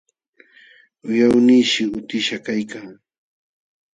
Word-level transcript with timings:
Wiqawnishi 1.07 1.83
utishqa 1.97 2.37
kaykan, 2.45 2.89